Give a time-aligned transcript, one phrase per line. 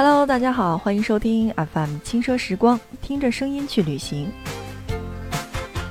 [0.00, 4.30] Hello，大家好，欢迎收听 FM 轻奢时光，听着声音去旅行。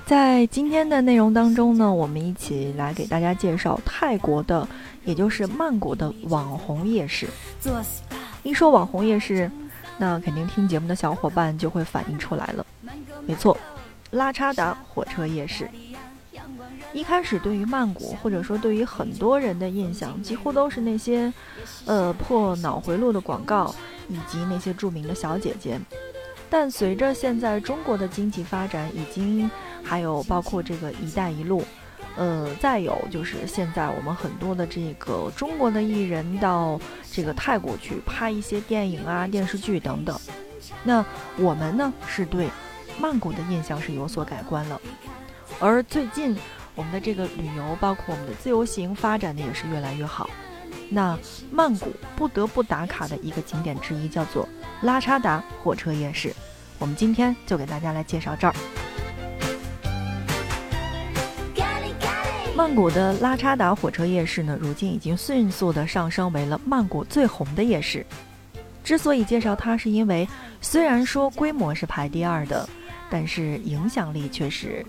[0.06, 4.66] 在今天的内容当中呢，我们一起来给大家介绍泰国的，
[5.04, 7.28] 也就是曼谷的网红夜市。
[8.44, 9.52] 一说网红夜市，
[9.98, 12.66] 那肯定听节目的小伙伴就会反应出来了。
[13.26, 13.58] 没错，
[14.12, 15.70] 拉差达火车夜市。
[16.94, 21.32] 一开始对于曼谷，或者说对于很多人的印象，几乎都是那些，
[21.86, 23.76] 呃破脑回路的广告，
[24.08, 25.80] 以及那些著名的小姐姐。
[26.50, 29.52] 但随着现在中国的经济发展，已经
[29.84, 31.62] 还有包括这个“一带一路”，
[32.16, 36.80] 呃，再有就是现在我们很多的这个中国的艺人到
[37.12, 40.18] 这个泰国去拍一些电影啊、电视剧等等。
[40.86, 41.06] 那
[41.38, 42.48] 我们呢是对
[43.00, 44.82] 曼谷的印象是有所改观了，
[45.60, 46.36] 而最近。
[46.78, 50.30] 我们的这个旅游，包括我们的自由行，发展的也是越来越好。
[50.90, 51.18] 那
[51.52, 54.48] 曼谷不得不打卡的一个景点之一，叫做
[54.84, 56.32] 拉差达火车夜市。
[56.78, 58.54] 我们今天就给大家来介绍这儿。
[62.56, 68.06] 曼谷的拉差达火车夜市呢，如今已经迅速的上升为了曼谷最红的夜市。
[68.84, 70.28] 之所以介绍它，是因为
[70.62, 72.70] 虽然说规模是排第二的，
[73.10, 74.86] 但是影响力却是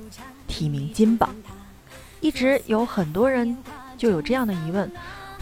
[0.46, 1.34] 提名金榜。
[2.20, 3.56] 一直有很多人
[3.96, 4.90] 就有这样的疑问：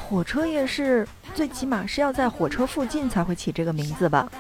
[0.08, 4.30] 火车夜市最起码是要在火车附近才会起这个名字吧？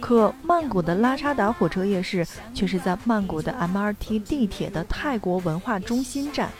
[0.00, 6.50] 可曼谷的拉差达火车夜市却是在曼谷的 MRT 地铁的泰国文化中心站，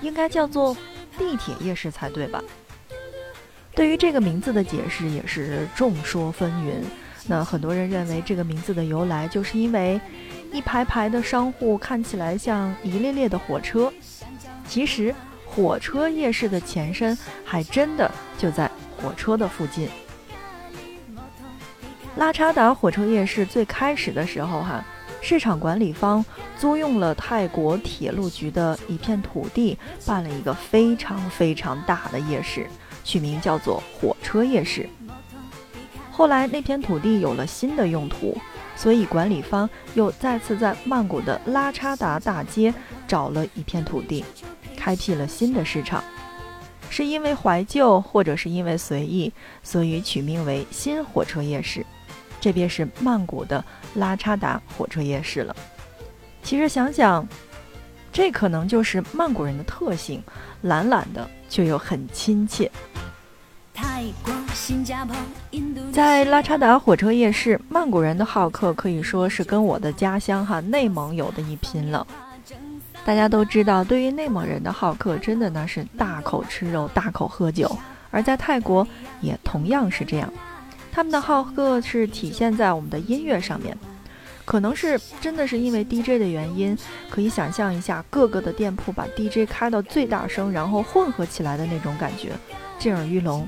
[0.00, 0.76] 应该叫做
[1.18, 2.42] 地铁夜市才对吧？
[3.74, 6.74] 对于这个名字的解释也是众说纷纭。
[7.26, 10.00] 那很多人认为这个名字的由来就是因为
[10.52, 13.92] 一排排的商户看起来像一列列的火车。
[14.68, 15.14] 其实，
[15.46, 19.88] 火车夜市的前身还真的就在火车的附近。
[22.16, 24.84] 拉差达火车夜市最开始的时候，哈，
[25.22, 26.22] 市场管理方
[26.58, 32.66] 租用了泰国铁路局的一片土地，办了一个非常非常大的夜市，
[33.02, 34.88] 取名叫做火车夜市。
[36.10, 38.36] 后来那片土地有了新的用途，
[38.76, 42.74] 所以管理方又再次在曼谷的拉差达大街
[43.06, 44.24] 找了一片土地。
[44.88, 46.02] 开辟了新的市场，
[46.88, 49.30] 是因为怀旧，或者是因为随意，
[49.62, 51.84] 所以取名为新火车夜市。
[52.40, 53.62] 这便是曼谷的
[53.96, 55.54] 拉差达火车夜市了。
[56.42, 57.28] 其实想想，
[58.10, 60.22] 这可能就是曼谷人的特性，
[60.62, 62.70] 懒懒的却又很亲切。
[65.92, 72.06] 在拉差达火车夜市，曼谷人的好客可以说是跟我的家乡哈内蒙有的一拼了。
[73.04, 77.76] 大家都知道，对于内蒙人的好客，真的呢是大口吃肉、大口喝酒。
[78.10, 78.86] 而在泰国
[79.20, 80.32] 也同样是这样，
[80.90, 83.76] 他们的好客是体现在我们的音乐上面。
[84.44, 86.76] 可能是真的是因为 DJ 的原因，
[87.10, 92.32] 可以想象一下各个的店铺把 DJ 开到最大声，然后混合起来的那种感觉，
[92.78, 93.46] 震耳欲聋。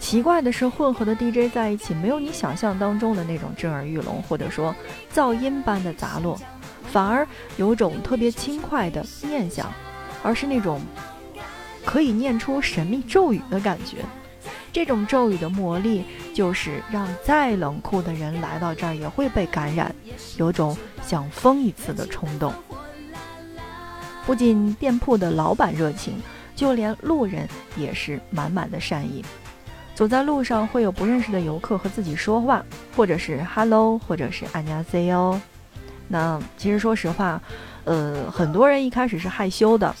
[0.00, 4.74] 奇怪的是，混合的 DJ 在一起，没有你想象当中的那种震耳欲聋，或者说
[5.14, 6.40] 噪音般的杂落。
[6.91, 7.27] 反而
[7.57, 9.71] 有种特别轻快的念想，
[10.23, 10.81] 而是那种
[11.85, 13.97] 可以念出神秘咒语的感觉。
[14.71, 19.93] 这种咒语的魔力，就是让再冷酷的人来到这儿也会被感染，
[20.37, 22.53] 有种想疯一次的冲动。
[24.25, 26.21] 不仅店铺的老板热情，
[26.55, 29.23] 就连路人也是满满的善意。
[29.95, 32.63] 走在路上会有不认识的游客和自己说话，
[32.95, 35.39] 或者是 “hello”，或者是“안녕하세요”。
[36.12, 37.40] 那其实说实话，
[37.84, 39.94] 呃，很多人一开始是害羞的，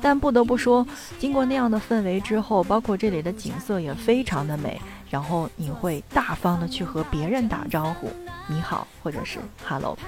[0.00, 0.86] 但不得不说，
[1.18, 8.10] 经过那样的氛围之后，包括这里的景色也非常的美，然后你会大方的去和别人打招呼，
[8.48, 9.98] 你好，或者是 hello。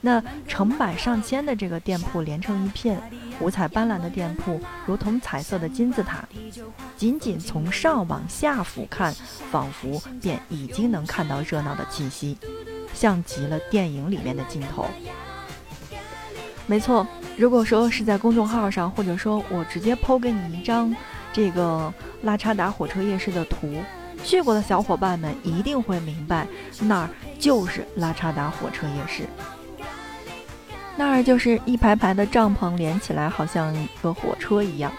[0.00, 3.00] 那成百上千的这个店铺连成一片，
[3.38, 6.24] 五彩斑斓的店铺如同彩色的金字塔，
[6.96, 9.14] 仅仅从上往下俯瞰，
[9.52, 12.36] 仿佛便已经能看到热闹的气息。
[12.98, 14.84] 像极了电影里面的镜头。
[16.66, 17.06] 没错，
[17.36, 20.92] 如果说是在公众号上，或者说我直接剖给你一张
[21.32, 23.72] 这个拉差达火车夜市的图，
[24.24, 26.44] 去过的小伙伴们一定会明白，
[26.80, 27.08] 那儿
[27.38, 29.22] 就是拉差达火车夜市。
[30.96, 34.92] 那儿就是一排排的帐篷连起来，好像一个火车一样。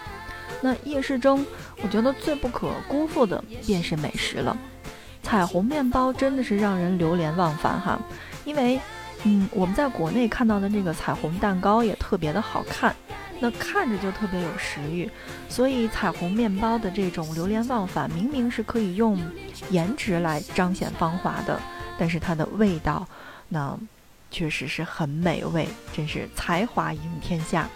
[0.62, 1.46] 那夜市中，
[1.84, 4.58] 我觉得最不可辜负的便是美食了。
[5.22, 8.00] 彩虹面包真的是让人流连忘返哈，
[8.46, 8.80] 因为，
[9.24, 12.96] 嗯，我们在国内看到的那个彩虹蛋糕也特别的好看，
[13.40, 15.10] 那看着就特别有食欲。
[15.48, 19.20] 所以彩虹面包的这种流连忘返，明明是可以用
[19.70, 21.60] 颜值来彰显芳华的，
[21.98, 23.08] 但是它的味道，
[23.48, 23.78] 那
[24.32, 27.68] 确实是很美味，真是才华赢天下。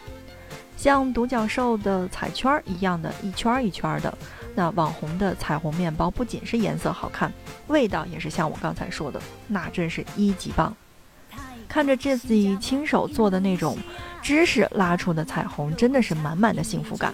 [0.75, 4.17] 像独角兽的彩圈一样的一圈一圈的，
[4.55, 7.31] 那网红的彩虹面包不仅是颜色好看，
[7.67, 10.75] 味道也是像我刚才说的，那真是一级棒。
[11.67, 13.75] 看着自己亲手做的那种
[14.21, 17.11] 芝士拉出的彩虹，真的是满满的幸福感。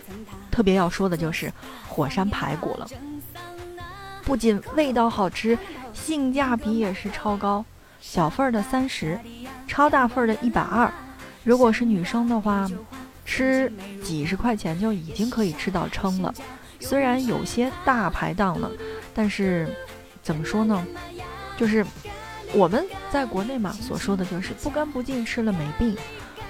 [0.52, 1.50] 特别要说的就是
[1.88, 2.88] 火山排骨了，
[4.26, 5.58] 不仅味道好吃，
[5.94, 7.64] 性价比也是超高。
[8.02, 9.18] 小份儿的三十，
[9.66, 10.92] 超大份儿的一百二。
[11.46, 12.70] 如果是女生的话，
[13.24, 13.72] 吃
[14.04, 16.34] 几十块钱就已经可以吃到撑了。
[16.80, 18.72] 虽然有些大排档了，
[19.14, 19.68] 但是
[20.24, 20.86] 怎么说呢？
[21.58, 21.86] 就是
[22.54, 25.96] 我们在国内嘛，所说的就是不干不净吃了没病。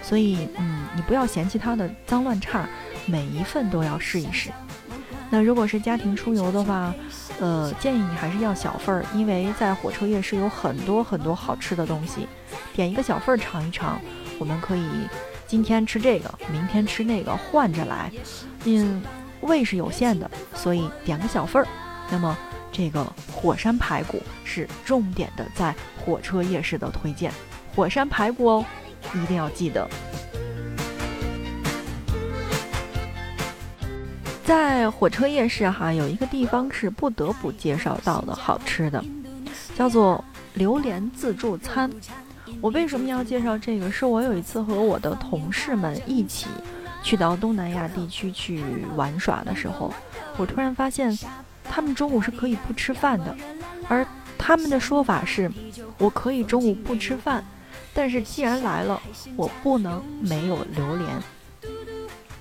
[0.02, 2.68] 所以，嗯，你不要嫌弃它的脏乱差，
[3.06, 4.50] 每一份都要试一试。
[5.30, 6.94] 那如果是家庭出游的话，
[7.40, 12.28] 呃，建议你还是要小份儿，因为在火车夜市有很多很多好吃的东西，
[12.74, 14.00] 点一个小份儿尝一尝。
[14.40, 14.88] 我们可以
[15.46, 18.12] 今天吃这个，明天吃那个，换着来。
[18.64, 19.04] 嗯，
[19.41, 21.68] 胃是有限的，所以点个小份儿。
[22.12, 22.38] 那么
[22.71, 27.31] 这个火山排骨是重点的，在火车夜市的推荐，
[27.75, 28.65] 火山排骨哦，
[29.13, 29.88] 一定要记得。
[34.44, 39.03] 在火车夜市哈，有一个地方是不得不介绍到的好吃的，
[39.75, 40.24] 叫做
[40.56, 41.88] 榴莲自助餐。
[42.59, 43.91] 我为什么要介绍这个？
[43.91, 46.47] 是我有一次和我的同事们一起
[47.01, 48.63] 去到东南亚地区去
[48.96, 49.94] 玩耍的时候，
[50.38, 51.18] 我突然发现
[51.63, 53.36] 他们中午是可以不吃饭的，
[53.88, 54.06] 而
[54.38, 55.51] 他们的说法是：
[55.98, 57.44] 我可以中午不吃饭，
[57.94, 59.01] 但是既然来了，
[59.36, 61.07] 我不能没有榴莲。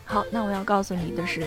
[0.05, 1.46] 好，那我要告诉你的是。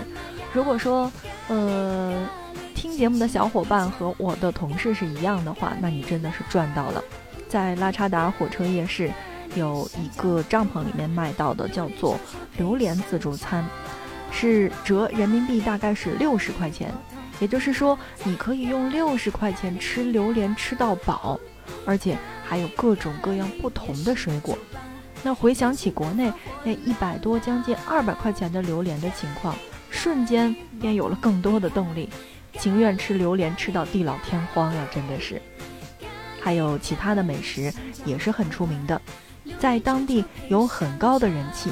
[0.54, 1.12] 如果说，
[1.48, 2.28] 呃，
[2.76, 7.04] 听节目的小伙伴和我的同事是一样的话，那你真的是赚到了。
[7.50, 9.12] 在拉查达火车夜市，
[9.56, 12.20] 有一个帐篷里面卖到的叫做
[12.58, 13.66] 榴莲自助餐，
[14.32, 16.94] 是折人民币大概是六十块钱，
[17.40, 21.40] 也就是说你可以用六十块钱吃榴莲吃到饱，
[21.86, 24.58] 而且还有各种各样不同的水果。
[25.24, 26.32] 那回想起国内
[26.64, 29.56] 那一百多将近二百块钱的榴莲的情况。
[29.94, 32.10] 瞬间便有了更多的动力，
[32.58, 34.88] 情愿吃榴莲吃到地老天荒呀！
[34.90, 35.40] 真的是，
[36.40, 37.72] 还有其他的美食
[38.06, 39.00] 也是很出名的，
[39.60, 41.70] 在当地有很高的人气，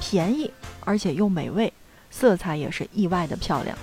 [0.00, 0.50] 便宜
[0.84, 1.72] 而且又美味，
[2.10, 3.76] 色彩也是意外的漂亮。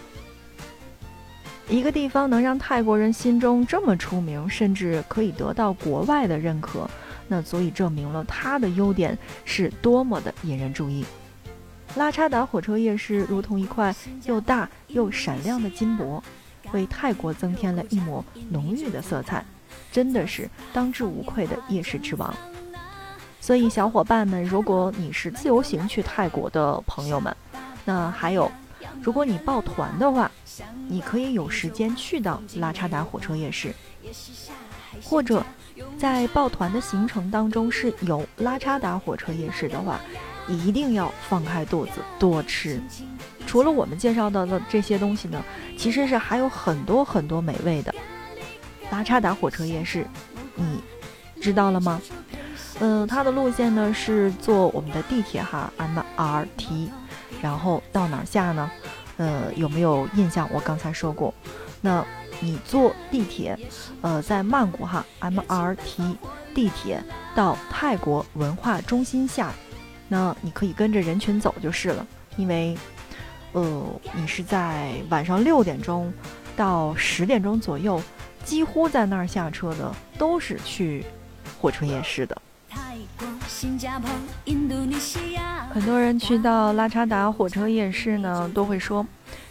[1.69, 6.89] 一个地方能让泰国人心中这么出名，甚至可以得到国外的认可，
[7.27, 11.05] 那足以证明了它的优点是多么的引人注意。
[11.95, 13.95] 拉查达火车夜市如同一块
[14.25, 16.21] 又大又闪亮的金箔，
[16.73, 19.45] 为泰国增添了一抹浓郁的色彩，
[19.91, 22.35] 真的是当之无愧的夜市之王。
[23.43, 27.35] 所以，小伙伴们，如果你是自由行去泰国的朋友们，
[27.83, 28.49] 那还有，
[29.01, 30.31] 如果你报团的话，
[30.87, 33.75] 你可以有时间去到拉查达火车夜市，
[35.03, 35.45] 或者
[35.97, 39.99] 在报团的行程当中是有拉查达火车夜市的话。
[40.47, 42.81] 一定要放开肚子多吃。
[43.45, 45.41] 除了我们介绍到的这些东西呢，
[45.77, 47.93] 其实是还有很多很多美味的。
[48.89, 50.05] 拉查达火车夜市，
[50.55, 50.81] 你
[51.41, 52.01] 知道了吗？
[52.85, 56.89] 嗯，它的路线呢是坐我们的地铁哈，MRT，
[57.41, 58.69] 然后到哪儿下呢？
[59.15, 60.49] 呃，有没有印象？
[60.51, 61.33] 我刚才说过，
[61.79, 62.05] 那
[62.41, 63.57] 你坐地铁，
[64.01, 66.17] 呃，在曼谷哈，MRT
[66.53, 67.01] 地铁
[67.33, 69.53] 到泰国文化中心下。
[70.09, 72.77] 那你可以跟着人群走就是了，因为，
[73.53, 73.81] 呃，
[74.13, 76.13] 你是在晚上六点钟
[76.57, 78.01] 到十点钟左右，
[78.43, 81.05] 几乎在那儿下车的都是去
[81.61, 82.41] 火车夜市的。
[85.73, 89.05] 很多人去到拉查达火车夜市呢，都会说，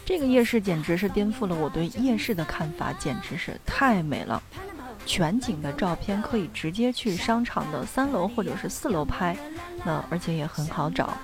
[0.05, 4.41] 这个夜市简直是颠覆了我对夜市的看法，简直是太美了。
[5.05, 9.35] 全景的照片可以直接去商场的三楼或者是四楼拍，
[9.83, 11.17] 那而且也很好找，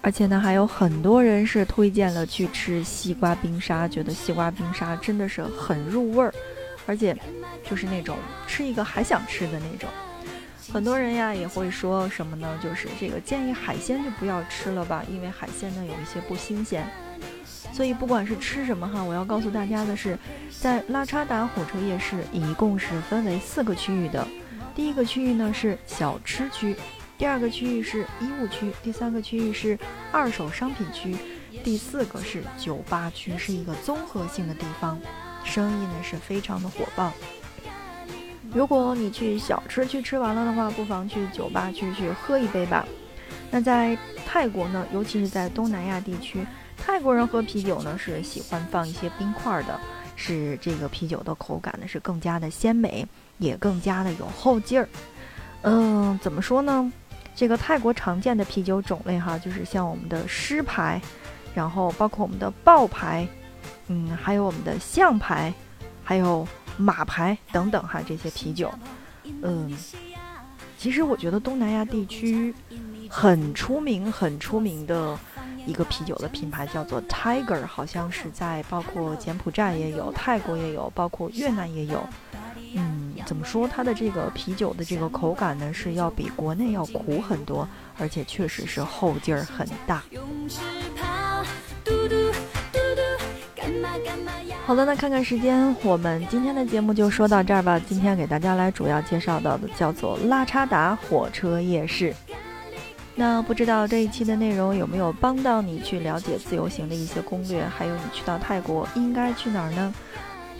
[0.00, 6.34] 而且呢还有很多人是推荐了去吃西瓜冰沙，觉得西瓜冰沙真的是很入味儿，
[6.86, 7.16] 而且
[7.68, 8.16] 就是那种
[8.46, 9.88] 吃一个还想吃的那种。
[10.72, 12.58] 很多人呀也会说什么呢？
[12.62, 16.86] 就是这个建议海鲜就不要吃了吧，因为海鲜呢有一些不新鲜。
[17.72, 20.18] 所以不管是吃什么哈，我要告诉大家的是，
[20.60, 24.26] 在拉查达火车夜市一共是分为四个区域的。
[24.74, 26.76] 第一个区域呢是小吃区，
[27.18, 29.78] 第二个区域是衣物区，第三个区域是
[30.12, 31.16] 二手商品区，
[31.64, 35.00] 第四个是酒吧区，是一个综合性的地方，
[35.44, 37.12] 生意呢是非常的火爆。
[38.52, 42.84] 如果你去小吃区吃完了的话，不妨去酒吧区去喝一杯吧。
[43.50, 46.44] 那在泰国呢，尤其是在东南亚地区，
[46.76, 49.78] 泰国人喝啤酒呢是喜欢放一些冰块的，
[50.16, 53.06] 使这个啤酒的口感呢是更加的鲜美，
[53.38, 54.88] 也更加的有后劲儿。
[55.62, 56.92] 嗯，怎么说呢？
[57.36, 61.00] 这个泰国常见的啤酒种类哈，就是像我们的狮牌，
[61.54, 63.26] 然后包括我们的豹牌，
[63.86, 65.54] 嗯，还有我们的象牌，
[66.02, 66.46] 还有。
[66.80, 68.72] 马牌等等哈，这些啤酒，
[69.42, 69.76] 嗯，
[70.78, 72.54] 其实我觉得东南亚地区
[73.08, 75.18] 很出名、很出名的
[75.66, 82.08] 一个啤酒的品牌叫做 Tiger，好像是在包括柬埔寨也有、泰国也有、包括越南也有。
[82.72, 87.68] 嗯，怎么说它的这个啤酒的这个口感呢，是要比国内要苦很多，
[87.98, 90.02] 而且确实是后劲儿很大。
[94.70, 97.76] 好的，那看看时间，我们今天的节目就说到这儿吧。
[97.76, 102.14] 今天给大家来主要介绍到的叫做拉差达火车夜市。
[103.16, 109.92] 那不知道这一期的内容有没有帮到你去了解自由行的一些攻略，还有你去到泰国应该去哪儿呢？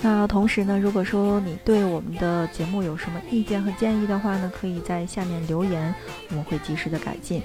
[0.02, 5.94] 那同时呢，如果说你对我们的节目有什么意见和建议的话呢，可以在下面留言，
[6.30, 7.40] 我们会及时的改进。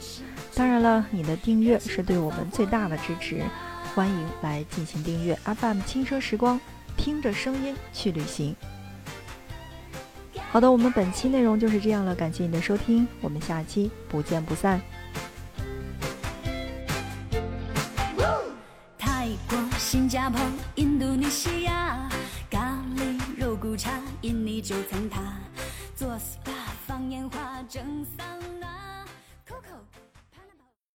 [0.55, 3.43] 当然了，你的订阅是对我们最大的支持。
[3.95, 6.59] 欢迎来进行订阅 FM 轻奢时光，
[6.97, 8.53] 听着声音去旅行。
[10.51, 14.81] 好的，我们本期内容就是这样了，感谢你的收听，我们下期不见不散。
[18.97, 20.41] 泰国、新加坡、
[20.75, 22.09] 印度尼西亚，
[22.51, 25.21] 咖喱、肉骨茶、印尼九层塔，
[25.95, 26.51] 做 SPA、
[26.85, 28.27] 放烟花、蒸桑
[28.59, 28.84] 拿。